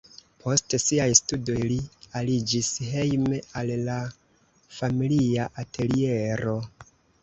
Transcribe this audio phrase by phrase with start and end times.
[0.43, 1.77] Post siaj studoj li
[2.23, 4.01] aliĝis hejme al la
[4.81, 6.61] familia ateliero.